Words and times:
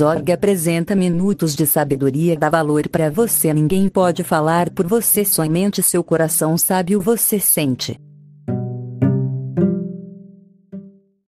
Org 0.00 0.32
apresenta 0.32 0.94
minutos 0.94 1.54
de 1.54 1.66
sabedoria 1.66 2.36
da 2.36 2.50
valor 2.50 2.88
para 2.88 3.10
você. 3.10 3.52
Ninguém 3.52 3.88
pode 3.88 4.24
falar 4.24 4.70
por 4.70 4.86
você, 4.86 5.24
somente 5.24 5.82
seu 5.82 6.02
coração 6.02 6.58
sabe 6.58 6.96
o 6.96 7.00
você 7.00 7.38
sente. 7.38 7.98